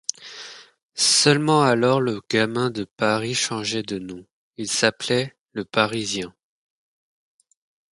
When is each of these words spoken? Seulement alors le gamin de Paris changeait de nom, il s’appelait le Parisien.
Seulement 0.95 1.61
alors 1.61 2.01
le 2.01 2.23
gamin 2.27 2.71
de 2.71 2.85
Paris 2.85 3.35
changeait 3.35 3.83
de 3.83 3.99
nom, 3.99 4.25
il 4.57 4.67
s’appelait 4.67 5.35
le 5.51 5.63
Parisien. 5.63 6.33